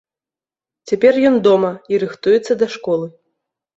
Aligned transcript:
Цяпер 0.91 1.13
ён 1.31 1.37
дома 1.47 1.71
і 1.93 2.01
рыхтуецца 2.05 2.61
да 2.63 2.67
школы. 2.77 3.07